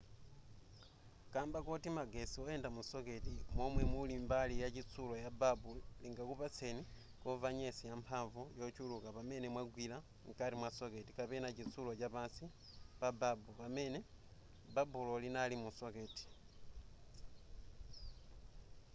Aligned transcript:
kamba 1.33 1.59
koti 1.67 1.89
magetsi 1.97 2.37
oyenda 2.43 2.67
mu 2.75 2.81
socket 2.91 3.25
momwe 3.57 3.83
muli 3.93 4.15
mbali 4.25 4.55
ya 4.61 4.67
chitsulo 4.75 5.13
ya 5.23 5.29
babu 5.39 5.69
lingakupangitseni 6.03 6.81
kumva 7.21 7.47
nyesi 7.59 7.83
yamphamvu 7.91 8.41
yochuluka 8.59 9.07
pamene 9.17 9.47
mwagwira 9.53 9.97
mkati 10.27 10.55
mwa 10.59 10.69
socket 10.79 11.07
kapena 11.17 11.47
chitsulo 11.57 11.91
chapansi 11.99 12.45
pa 12.99 13.07
babu 13.19 13.49
pamene 13.59 13.99
babulo 14.75 15.13
linali 15.23 15.55
mu 15.63 15.69
socket 15.79 16.13